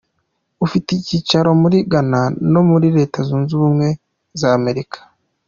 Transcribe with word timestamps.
Ufite 0.65 0.89
icyicaro 0.93 1.49
muri 1.61 1.77
Ghana 1.91 2.21
no 2.51 2.61
muri 2.69 2.87
Leta 2.97 3.17
Zunze 3.27 3.51
Ubumwe 3.57 3.87
za 4.39 4.49
Amerika. 4.57 4.97